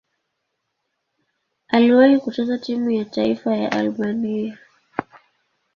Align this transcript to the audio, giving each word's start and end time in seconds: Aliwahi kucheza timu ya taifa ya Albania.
Aliwahi 1.67 2.19
kucheza 2.19 2.57
timu 2.57 2.91
ya 2.91 3.05
taifa 3.05 3.55
ya 3.55 3.71
Albania. 3.71 4.57